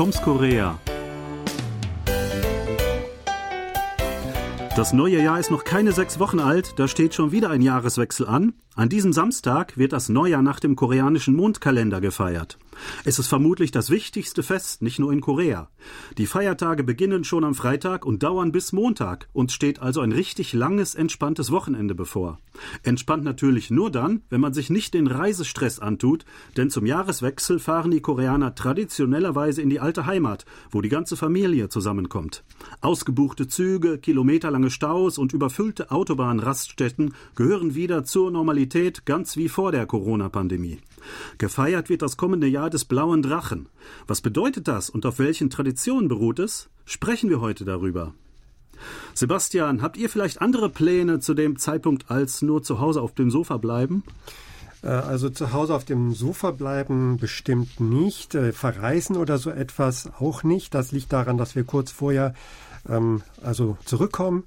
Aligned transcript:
Toms 0.00 0.22
Korea. 0.22 0.78
Das 4.74 4.94
neue 4.94 5.22
Jahr 5.22 5.38
ist 5.38 5.50
noch 5.50 5.62
keine 5.62 5.92
sechs 5.92 6.18
Wochen 6.18 6.40
alt, 6.40 6.78
da 6.78 6.88
steht 6.88 7.12
schon 7.12 7.32
wieder 7.32 7.50
ein 7.50 7.60
Jahreswechsel 7.60 8.26
an. 8.26 8.54
An 8.74 8.88
diesem 8.88 9.12
Samstag 9.12 9.76
wird 9.76 9.92
das 9.92 10.08
Neujahr 10.08 10.40
nach 10.40 10.58
dem 10.58 10.74
koreanischen 10.74 11.36
Mondkalender 11.36 12.00
gefeiert. 12.00 12.56
Es 13.04 13.18
ist 13.18 13.28
vermutlich 13.28 13.70
das 13.70 13.90
wichtigste 13.90 14.42
Fest, 14.42 14.82
nicht 14.82 14.98
nur 14.98 15.12
in 15.12 15.20
Korea. 15.20 15.68
Die 16.18 16.26
Feiertage 16.26 16.84
beginnen 16.84 17.24
schon 17.24 17.44
am 17.44 17.54
Freitag 17.54 18.04
und 18.04 18.22
dauern 18.22 18.52
bis 18.52 18.72
Montag. 18.72 19.28
Uns 19.32 19.52
steht 19.52 19.80
also 19.80 20.00
ein 20.00 20.12
richtig 20.12 20.52
langes, 20.52 20.94
entspanntes 20.94 21.50
Wochenende 21.50 21.94
bevor. 21.94 22.38
Entspannt 22.82 23.24
natürlich 23.24 23.70
nur 23.70 23.90
dann, 23.90 24.22
wenn 24.28 24.40
man 24.40 24.54
sich 24.54 24.70
nicht 24.70 24.94
den 24.94 25.06
Reisestress 25.06 25.78
antut, 25.78 26.24
denn 26.56 26.70
zum 26.70 26.86
Jahreswechsel 26.86 27.58
fahren 27.58 27.90
die 27.90 28.00
Koreaner 28.00 28.54
traditionellerweise 28.54 29.62
in 29.62 29.70
die 29.70 29.80
alte 29.80 30.06
Heimat, 30.06 30.44
wo 30.70 30.80
die 30.80 30.88
ganze 30.88 31.16
Familie 31.16 31.68
zusammenkommt. 31.68 32.44
Ausgebuchte 32.80 33.48
Züge, 33.48 33.98
kilometerlange 33.98 34.70
Staus 34.70 35.18
und 35.18 35.32
überfüllte 35.32 35.90
Autobahnraststätten 35.90 37.14
gehören 37.34 37.74
wieder 37.74 38.04
zur 38.04 38.30
Normalität, 38.30 39.06
ganz 39.06 39.36
wie 39.36 39.48
vor 39.48 39.72
der 39.72 39.86
Corona-Pandemie. 39.86 40.78
Gefeiert 41.38 41.88
wird 41.88 42.02
das 42.02 42.16
kommende 42.16 42.46
Jahr 42.46 42.69
des 42.70 42.84
blauen 42.84 43.22
Drachen. 43.22 43.68
Was 44.06 44.20
bedeutet 44.20 44.68
das 44.68 44.90
und 44.90 45.04
auf 45.06 45.18
welchen 45.18 45.50
Traditionen 45.50 46.08
beruht 46.08 46.38
es? 46.38 46.68
Sprechen 46.84 47.28
wir 47.28 47.40
heute 47.40 47.64
darüber. 47.64 48.14
Sebastian, 49.14 49.82
habt 49.82 49.96
ihr 49.96 50.08
vielleicht 50.08 50.40
andere 50.40 50.70
Pläne 50.70 51.20
zu 51.20 51.34
dem 51.34 51.58
Zeitpunkt 51.58 52.10
als 52.10 52.42
nur 52.42 52.62
zu 52.62 52.80
Hause 52.80 53.02
auf 53.02 53.14
dem 53.14 53.30
Sofa 53.30 53.58
bleiben? 53.58 54.04
Äh, 54.82 54.88
also 54.88 55.28
zu 55.30 55.52
Hause 55.52 55.74
auf 55.74 55.84
dem 55.84 56.14
Sofa 56.14 56.50
bleiben 56.50 57.18
bestimmt 57.18 57.80
nicht. 57.80 58.34
Äh, 58.34 58.52
verreisen 58.52 59.16
oder 59.16 59.38
so 59.38 59.50
etwas 59.50 60.10
auch 60.18 60.42
nicht. 60.42 60.74
Das 60.74 60.92
liegt 60.92 61.12
daran, 61.12 61.36
dass 61.38 61.54
wir 61.54 61.64
kurz 61.64 61.90
vorher 61.90 62.34
ähm, 62.88 63.22
also 63.42 63.76
zurückkommen 63.84 64.44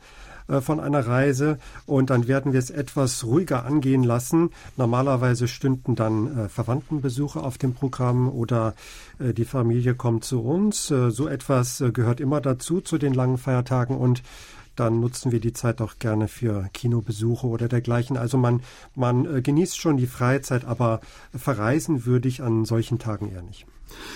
von 0.61 0.79
einer 0.79 1.07
Reise 1.07 1.57
und 1.85 2.09
dann 2.09 2.27
werden 2.27 2.53
wir 2.53 2.59
es 2.59 2.69
etwas 2.69 3.23
ruhiger 3.23 3.65
angehen 3.65 4.03
lassen. 4.03 4.49
Normalerweise 4.77 5.47
stünden 5.47 5.95
dann 5.95 6.37
äh, 6.37 6.49
Verwandtenbesuche 6.49 7.41
auf 7.41 7.57
dem 7.57 7.73
Programm 7.73 8.29
oder 8.29 8.73
äh, 9.19 9.33
die 9.33 9.45
Familie 9.45 9.95
kommt 9.95 10.23
zu 10.25 10.41
uns. 10.41 10.91
Äh, 10.91 11.11
so 11.11 11.27
etwas 11.27 11.81
äh, 11.81 11.91
gehört 11.91 12.19
immer 12.19 12.41
dazu 12.41 12.81
zu 12.81 12.97
den 12.97 13.13
langen 13.13 13.37
Feiertagen 13.37 13.97
und 13.97 14.23
dann 14.75 14.99
nutzen 14.99 15.31
wir 15.31 15.39
die 15.39 15.53
Zeit 15.53 15.81
auch 15.81 15.99
gerne 15.99 16.27
für 16.27 16.69
Kinobesuche 16.73 17.47
oder 17.47 17.67
dergleichen. 17.67 18.17
Also 18.17 18.37
man, 18.37 18.61
man 18.95 19.25
äh, 19.25 19.41
genießt 19.41 19.79
schon 19.79 19.97
die 19.97 20.07
Freizeit, 20.07 20.65
aber 20.65 21.01
verreisen 21.35 22.05
würde 22.05 22.27
ich 22.27 22.41
an 22.41 22.65
solchen 22.65 22.99
Tagen 22.99 23.31
eher 23.31 23.43
nicht. 23.43 23.65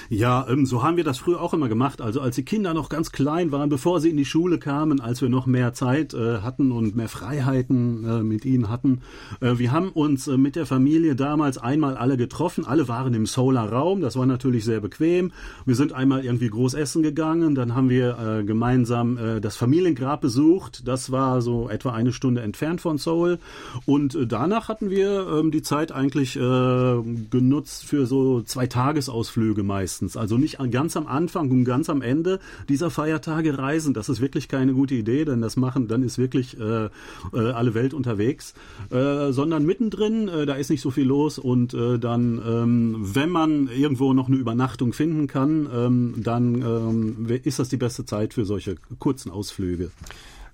Ja, 0.09 0.47
ähm, 0.49 0.65
so 0.65 0.83
haben 0.83 0.97
wir 0.97 1.03
das 1.03 1.17
früher 1.17 1.41
auch 1.41 1.53
immer 1.53 1.69
gemacht. 1.69 2.01
Also 2.01 2.21
als 2.21 2.35
die 2.35 2.45
Kinder 2.45 2.73
noch 2.73 2.89
ganz 2.89 3.11
klein 3.11 3.51
waren, 3.51 3.69
bevor 3.69 3.99
sie 3.99 4.09
in 4.09 4.17
die 4.17 4.25
Schule 4.25 4.57
kamen, 4.57 5.01
als 5.01 5.21
wir 5.21 5.29
noch 5.29 5.45
mehr 5.45 5.73
Zeit 5.73 6.13
äh, 6.13 6.39
hatten 6.39 6.71
und 6.71 6.95
mehr 6.95 7.09
Freiheiten 7.09 8.03
äh, 8.03 8.23
mit 8.23 8.45
ihnen 8.45 8.69
hatten. 8.69 9.01
Wir 9.39 9.71
haben 9.71 9.89
uns 9.89 10.27
mit 10.27 10.55
der 10.55 10.65
Familie 10.65 11.15
damals 11.15 11.57
einmal 11.57 11.97
alle 11.97 12.17
getroffen. 12.17 12.65
Alle 12.65 12.87
waren 12.87 13.13
im 13.13 13.25
Solar-Raum. 13.25 14.01
Das 14.01 14.15
war 14.15 14.25
natürlich 14.25 14.65
sehr 14.65 14.79
bequem. 14.79 15.31
Wir 15.65 15.75
sind 15.75 15.93
einmal 15.93 16.25
irgendwie 16.25 16.49
groß 16.49 16.73
essen 16.73 17.03
gegangen. 17.03 17.55
Dann 17.55 17.75
haben 17.75 17.89
wir 17.89 18.43
gemeinsam 18.45 19.39
das 19.41 19.55
Familiengrab 19.55 20.21
besucht. 20.21 20.46
Das 20.85 21.11
war 21.11 21.41
so 21.41 21.69
etwa 21.69 21.91
eine 21.91 22.13
Stunde 22.13 22.41
entfernt 22.41 22.81
von 22.81 22.97
Seoul. 22.97 23.39
Und 23.85 24.17
danach 24.27 24.69
hatten 24.69 24.89
wir 24.89 25.27
ähm, 25.27 25.51
die 25.51 25.61
Zeit 25.61 25.91
eigentlich 25.91 26.33
genutzt 26.33 27.85
für 27.85 28.05
so 28.05 28.41
zwei 28.41 28.67
Tagesausflüge 28.67 29.63
meistens. 29.63 30.17
Also 30.17 30.37
nicht 30.37 30.57
ganz 30.71 30.95
am 30.97 31.07
Anfang 31.07 31.49
und 31.51 31.63
ganz 31.63 31.89
am 31.89 32.01
Ende 32.01 32.39
dieser 32.69 32.89
Feiertage 32.89 33.57
reisen. 33.57 33.93
Das 33.93 34.09
ist 34.09 34.21
wirklich 34.21 34.47
keine 34.47 34.73
gute 34.73 34.95
Idee, 34.95 35.25
denn 35.25 35.41
das 35.41 35.57
machen, 35.57 35.87
dann 35.87 36.03
ist 36.03 36.17
wirklich 36.17 36.59
äh, 36.59 36.85
äh, 36.85 36.89
alle 37.33 37.73
Welt 37.73 37.93
unterwegs. 37.93 38.53
Äh, 38.89 39.31
sondern 39.31 39.65
mittendrin, 39.65 40.27
äh, 40.27 40.45
da 40.45 40.55
ist 40.55 40.69
nicht 40.69 40.81
so 40.81 40.91
viel 40.91 41.05
los 41.05 41.39
und 41.39 41.73
äh, 41.73 41.99
dann, 41.99 42.41
ähm, 42.45 42.95
wenn 42.99 43.29
man 43.29 43.67
irgendwo 43.67 44.13
noch 44.13 44.27
eine 44.27 44.37
Übernachtung 44.37 44.93
finden 44.93 45.27
kann, 45.27 45.67
ähm, 45.73 46.13
dann 46.17 46.61
ähm, 46.61 47.27
ist 47.43 47.59
das 47.59 47.69
die 47.69 47.77
beste 47.77 48.05
Zeit 48.05 48.33
für 48.33 48.45
solche 48.45 48.75
kurzen 48.99 49.31
Ausflüge. 49.31 49.91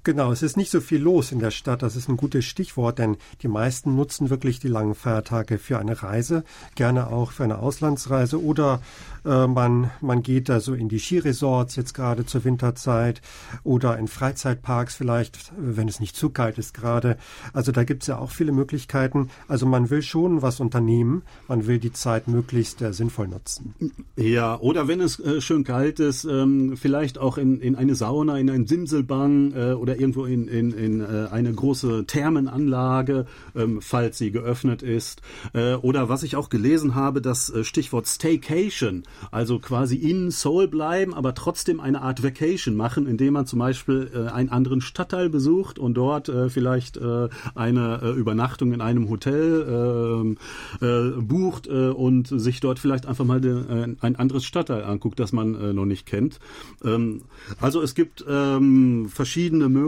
Genau, 0.06 0.34
es 0.34 0.44
ist 0.44 0.58
nicht 0.58 0.69
so 0.69 0.81
viel 0.81 1.02
los 1.02 1.31
in 1.31 1.40
der 1.40 1.52
Stadt. 1.52 1.81
Das 1.81 1.96
ist 1.96 2.09
ein 2.09 2.18
gutes 2.18 2.44
Stichwort, 2.44 3.00
denn 3.00 3.16
die 3.41 3.47
meisten 3.47 3.96
nutzen 3.96 4.30
wirklich 4.30 4.59
die 4.59 4.68
langen 4.68 4.96
Feiertage 4.96 5.58
für 5.58 5.80
eine 5.80 6.03
Reise, 6.03 6.44
gerne 6.75 7.08
auch 7.08 7.31
für 7.31 7.46
eine 7.46 7.59
Auslandsreise 7.59 8.44
oder 8.44 8.81
äh, 9.25 9.47
man, 9.47 9.92
man 10.02 10.24
geht 10.24 10.50
da 10.50 10.59
so 10.59 10.74
in 10.74 10.90
die 10.90 11.00
Skiresorts 11.00 11.75
jetzt 11.75 11.94
gerade 11.94 12.25
zur 12.25 12.44
Winterzeit 12.44 13.22
oder 13.63 13.97
in 13.97 14.08
Freizeitparks 14.08 14.96
vielleicht, 14.96 15.53
wenn 15.58 15.88
es 15.88 16.00
nicht 16.00 16.16
zu 16.16 16.30
kalt 16.30 16.58
ist 16.58 16.74
gerade. 16.74 17.18
Also 17.53 17.72
da 17.72 17.84
gibt 17.84 18.03
es 18.03 18.08
ja 18.08 18.18
auch 18.18 18.31
viele 18.31 18.52
Möglichkeiten. 18.52 19.30
Also 19.47 19.66
man 19.66 19.90
will 19.90 20.02
schon 20.02 20.42
was 20.42 20.59
unternehmen. 20.59 21.24
Man 21.47 21.68
will 21.68 21.80
die 21.80 21.94
Zeit 21.94 22.28
möglichst 22.28 22.81
äh, 22.81 22.94
sinnvoll 22.94 23.28
nutzen. 23.28 23.74
Ja, 24.18 24.59
oder 24.59 24.88
wenn 24.88 25.00
es 25.00 25.19
äh, 25.19 25.42
schön 25.42 25.63
kalt 25.63 26.00
ist, 26.00 26.25
ähm, 26.25 26.75
vielleicht 26.75 27.18
auch 27.18 27.38
in, 27.38 27.62
in 27.62 27.75
eine 27.75 27.96
Sauna, 27.96 28.38
in 28.38 28.50
ein 28.50 28.68
Simselbang 28.68 29.53
äh, 29.53 29.74
oder 29.94 30.00
irgendwo 30.00 30.26
in, 30.26 30.48
in, 30.48 30.72
in 30.72 31.02
äh, 31.02 31.28
eine 31.31 31.54
große 31.54 32.06
Thermenanlage, 32.08 33.26
ähm, 33.56 33.81
falls 33.81 34.18
sie 34.18 34.31
geöffnet 34.31 34.81
ist. 34.81 35.22
Äh, 35.54 35.76
oder 35.76 36.09
was 36.09 36.24
ich 36.24 36.36
auch 36.36 36.50
gelesen 36.50 36.96
habe, 36.96 37.22
das 37.22 37.54
Stichwort 37.62 38.08
Staycation. 38.08 39.04
Also 39.31 39.59
quasi 39.59 39.96
in 39.96 40.31
Seoul 40.31 40.68
bleiben, 40.68 41.14
aber 41.14 41.36
trotzdem 41.36 41.80
eine 41.80 42.02
Art 42.02 42.24
Vacation 42.24 42.76
machen, 42.76 43.08
indem 43.08 43.34
man 43.34 43.46
zum 43.46 43.59
Beispiel 43.59 44.09
äh, 44.14 44.31
einen 44.31 44.50
anderen 44.50 44.81
Stadtteil 44.81 45.30
besucht 45.30 45.78
und 45.78 45.94
dort 45.94 46.30
äh, 46.30 46.50
vielleicht 46.50 46.98
äh, 46.98 47.30
eine 47.56 48.02
äh, 48.02 48.10
Übernachtung 48.12 48.74
in 48.74 48.81
einem 48.81 49.10
Hotel 49.10 49.66
ähm, 49.70 50.38
äh, 50.81 51.22
bucht 51.22 51.68
äh, 51.68 51.90
und 51.90 52.28
sich 52.28 52.60
dort 52.60 52.80
vielleicht 52.80 53.06
einfach 53.06 53.25
mal 53.25 53.42
de, 53.42 53.96
ein 54.02 54.16
anderes 54.16 54.46
Stadtteil 54.46 54.84
anguckt, 54.84 55.20
das 55.20 55.34
man 55.34 55.75
noch 55.75 55.86
nicht 55.86 56.06
kennt. 56.06 56.40
Ähm, 56.84 57.24
also 57.60 57.81
es 57.81 57.96
gibt 57.96 58.24
ähm, 58.28 59.08
verschiedene 59.10 59.70
Möglichkeiten. 59.70 59.83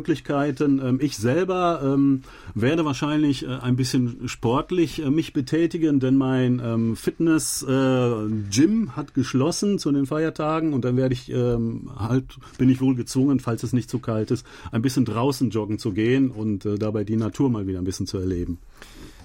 Ähm, 0.82 1.00
ich 1.02 1.18
selber 1.18 1.82
ähm, 1.84 2.24
werde 2.54 2.86
wahrscheinlich 2.86 3.48
ein 3.48 3.76
bisschen 3.76 4.28
sportlich 4.28 5.04
mich 5.10 5.34
betätigen, 5.34 6.00
denn 6.00 6.18
mein 6.18 6.62
ähm, 6.64 6.96
Fitness-Gym 6.96 8.96
hat 8.96 9.14
geschlossen 9.14 9.80
zu 9.80 9.92
den 9.92 10.06
Feiertagen 10.06 10.74
und 10.74 10.86
dann 10.86 10.98
werde 10.98 11.14
ich 11.14 11.34
halt, 11.34 12.26
bin 12.58 12.70
ich 12.70 12.82
wohl 12.82 12.96
gezwungen, 12.96 13.40
falls 13.40 13.64
es 13.64 13.74
nicht 13.74 13.90
zu 13.90 14.00
kalt 14.00 14.32
ist, 14.32 14.46
ein 14.72 14.82
bisschen 14.82 15.06
draußen 15.06 15.50
joggen 15.50 15.80
zu 15.80 15.92
gehen 15.92 16.32
und 16.32 16.66
äh, 16.66 16.78
dabei 16.78 17.04
die 17.04 17.16
Natur 17.16 17.50
mal 17.50 17.68
wieder 17.68 17.80
ein 17.80 17.86
bisschen 17.86 18.08
zu 18.08 18.18
erleben. 18.18 18.60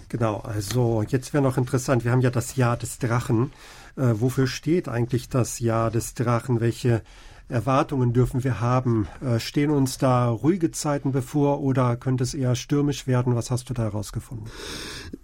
Genau, 0.09 0.39
also 0.39 1.05
jetzt 1.07 1.33
wäre 1.33 1.43
noch 1.43 1.57
interessant, 1.57 2.05
wir 2.05 2.11
haben 2.11 2.21
ja 2.21 2.31
das 2.31 2.57
Jahr 2.57 2.77
des 2.77 2.99
Drachen. 2.99 3.53
Äh, 3.97 4.15
wofür 4.15 4.47
steht 4.47 4.89
eigentlich 4.89 5.29
das 5.29 5.61
Jahr 5.61 5.91
des 5.91 6.15
Drachen? 6.15 6.61
Welche 6.61 7.03
Erwartungen 7.51 8.13
dürfen 8.13 8.45
wir 8.45 8.61
haben? 8.61 9.09
Äh, 9.21 9.39
stehen 9.41 9.71
uns 9.71 9.99
da 9.99 10.29
ruhige 10.29 10.71
Zeiten 10.71 11.13
bevor 11.13 11.61
oder 11.61 11.97
könnte 11.97 12.25
es 12.25 12.35
eher 12.35 12.55
stürmisch 12.55 13.07
werden? 13.07 13.35
Was 13.35 13.51
hast 13.51 13.69
du 13.69 13.75
da 13.75 13.83
herausgefunden? 13.83 14.47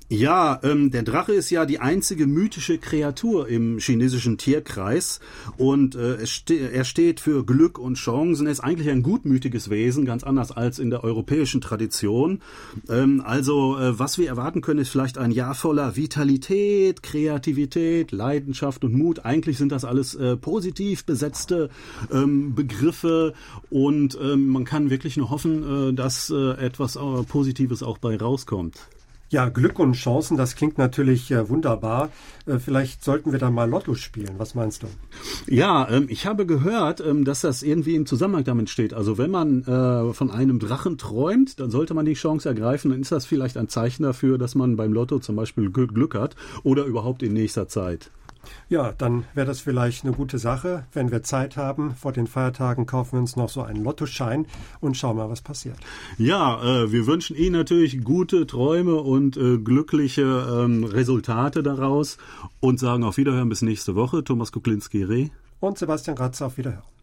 Ja, 0.08 0.60
ähm, 0.62 0.92
der 0.92 1.02
Drache 1.02 1.32
ist 1.32 1.50
ja 1.50 1.66
die 1.66 1.80
einzige 1.80 2.28
mythische 2.28 2.78
Kreatur 2.78 3.48
im 3.48 3.78
chinesischen 3.78 4.38
Tierkreis 4.38 5.18
und 5.56 5.96
äh, 5.96 6.24
ste 6.28 6.54
er 6.54 6.84
steht 6.84 7.18
für 7.18 7.44
Glück 7.44 7.76
und 7.76 7.96
Chancen. 7.96 8.46
Er 8.46 8.52
ist 8.52 8.60
eigentlich 8.60 8.88
ein 8.88 9.02
gutmütiges 9.02 9.68
Wesen, 9.68 10.04
ganz 10.04 10.22
anders 10.22 10.52
als 10.52 10.78
in 10.78 10.90
der 10.90 11.02
europäischen 11.02 11.60
Tradition. 11.60 12.40
Ähm, 12.88 13.20
also 13.26 13.76
äh, 13.78 13.98
was 13.98 14.16
wir 14.16 14.28
erwarten 14.28 14.60
können, 14.60 14.78
ist 14.78 14.90
vielleicht 14.90 15.18
ein 15.18 15.32
Jahr 15.32 15.56
voller 15.56 15.96
Vitalität, 15.96 17.02
Kreativität, 17.02 18.12
Leidenschaft 18.12 18.84
und 18.84 18.94
Mut. 18.94 19.24
Eigentlich 19.24 19.58
sind 19.58 19.72
das 19.72 19.84
alles 19.84 20.14
äh, 20.14 20.36
positiv 20.36 21.04
besetzte 21.04 21.68
ähm, 22.12 22.54
Begriffe 22.54 23.34
und 23.70 24.16
ähm, 24.22 24.46
man 24.50 24.64
kann 24.64 24.88
wirklich 24.88 25.16
nur 25.16 25.30
hoffen, 25.30 25.88
äh, 25.88 25.92
dass 25.94 26.30
äh, 26.30 26.52
etwas 26.64 26.94
äh, 26.94 27.00
Positives 27.24 27.82
auch 27.82 27.98
bei 27.98 28.16
rauskommt. 28.16 28.76
Ja, 29.36 29.50
Glück 29.50 29.78
und 29.78 29.92
Chancen, 29.92 30.38
das 30.38 30.54
klingt 30.56 30.78
natürlich 30.78 31.30
äh, 31.30 31.50
wunderbar. 31.50 32.08
Äh, 32.46 32.58
vielleicht 32.58 33.04
sollten 33.04 33.32
wir 33.32 33.38
da 33.38 33.50
mal 33.50 33.68
Lotto 33.68 33.94
spielen. 33.94 34.36
Was 34.38 34.54
meinst 34.54 34.82
du? 34.82 34.86
Ja, 35.46 35.86
ähm, 35.90 36.06
ich 36.08 36.24
habe 36.24 36.46
gehört, 36.46 37.02
ähm, 37.02 37.26
dass 37.26 37.42
das 37.42 37.62
irgendwie 37.62 37.96
im 37.96 38.06
Zusammenhang 38.06 38.44
damit 38.44 38.70
steht. 38.70 38.94
Also 38.94 39.18
wenn 39.18 39.30
man 39.30 39.62
äh, 39.64 40.14
von 40.14 40.30
einem 40.30 40.58
Drachen 40.58 40.96
träumt, 40.96 41.60
dann 41.60 41.70
sollte 41.70 41.92
man 41.92 42.06
die 42.06 42.14
Chance 42.14 42.48
ergreifen. 42.48 42.92
Dann 42.92 43.02
ist 43.02 43.12
das 43.12 43.26
vielleicht 43.26 43.58
ein 43.58 43.68
Zeichen 43.68 44.04
dafür, 44.04 44.38
dass 44.38 44.54
man 44.54 44.74
beim 44.74 44.94
Lotto 44.94 45.18
zum 45.18 45.36
Beispiel 45.36 45.70
Glück 45.70 46.14
hat 46.14 46.34
oder 46.62 46.86
überhaupt 46.86 47.22
in 47.22 47.34
nächster 47.34 47.68
Zeit. 47.68 48.10
Ja, 48.68 48.92
dann 48.92 49.24
wäre 49.34 49.46
das 49.46 49.60
vielleicht 49.60 50.04
eine 50.04 50.14
gute 50.14 50.38
Sache. 50.38 50.84
Wenn 50.92 51.10
wir 51.10 51.22
Zeit 51.22 51.56
haben, 51.56 51.94
vor 51.94 52.12
den 52.12 52.26
Feiertagen 52.26 52.86
kaufen 52.86 53.12
wir 53.12 53.20
uns 53.20 53.36
noch 53.36 53.48
so 53.48 53.62
einen 53.62 53.84
Lottoschein 53.84 54.46
und 54.80 54.96
schauen 54.96 55.16
mal, 55.16 55.30
was 55.30 55.42
passiert. 55.42 55.76
Ja, 56.18 56.62
äh, 56.62 56.92
wir 56.92 57.06
wünschen 57.06 57.36
Ihnen 57.36 57.52
natürlich 57.52 58.02
gute 58.02 58.46
Träume 58.46 58.96
und 58.96 59.36
äh, 59.36 59.58
glückliche 59.58 60.22
ähm, 60.22 60.84
Resultate 60.84 61.62
daraus 61.62 62.18
und 62.60 62.80
sagen 62.80 63.04
auf 63.04 63.16
Wiederhören 63.16 63.48
bis 63.48 63.62
nächste 63.62 63.94
Woche. 63.94 64.24
Thomas 64.24 64.52
Kuklinski-Reh 64.52 65.28
und 65.60 65.78
Sebastian 65.78 66.18
Ratz 66.18 66.42
auf 66.42 66.58
Wiederhören. 66.58 66.95